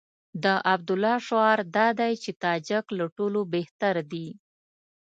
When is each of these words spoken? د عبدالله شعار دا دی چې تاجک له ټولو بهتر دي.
د 0.43 0.45
عبدالله 0.73 1.15
شعار 1.27 1.59
دا 1.75 1.87
دی 1.99 2.13
چې 2.23 2.31
تاجک 2.43 2.85
له 2.97 3.05
ټولو 3.17 3.39
بهتر 3.53 3.95
دي. 4.11 4.27